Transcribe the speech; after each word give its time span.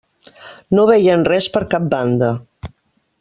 No 0.77 0.85
veien 0.91 1.25
res 1.29 1.49
per 1.57 1.63
cap 1.75 1.85
banda. 1.95 2.31